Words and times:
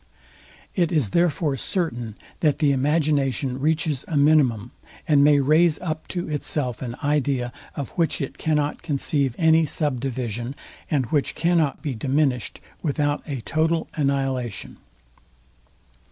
It 0.73 0.91
is 0.91 1.11
therefore 1.11 1.55
certain, 1.57 2.15
that 2.39 2.57
the 2.57 2.71
imagination 2.71 3.59
reaches 3.59 4.03
a 4.07 4.17
minimum, 4.17 4.71
and 5.07 5.23
may 5.23 5.39
raise 5.39 5.79
up 5.79 6.07
to 6.07 6.27
itself 6.27 6.81
an 6.81 6.95
idea, 7.03 7.53
of 7.75 7.89
which 7.89 8.19
it 8.19 8.39
cannot 8.39 8.81
conceive 8.81 9.35
any 9.37 9.67
sub 9.67 9.99
division, 9.99 10.55
and 10.89 11.05
which 11.11 11.35
cannot 11.35 11.83
be 11.83 11.93
diminished 11.93 12.59
without 12.81 13.21
a 13.27 13.41
total 13.41 13.89
annihilation. 13.93 14.77